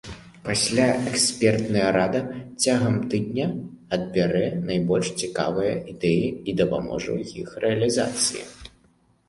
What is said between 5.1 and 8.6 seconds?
цікавыя ідэі і дапаможа ў іх рэалізацыі.